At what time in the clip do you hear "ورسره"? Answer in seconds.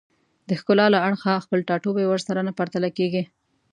2.07-2.39